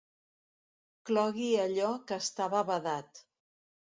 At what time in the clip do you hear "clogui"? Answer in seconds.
1.09-1.51